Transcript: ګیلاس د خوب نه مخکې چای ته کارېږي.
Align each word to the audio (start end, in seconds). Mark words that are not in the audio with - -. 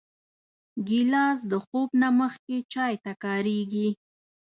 ګیلاس 0.87 1.39
د 1.51 1.53
خوب 1.65 1.89
نه 2.01 2.09
مخکې 2.19 2.57
چای 2.73 2.93
ته 3.03 3.11
کارېږي. 3.23 3.89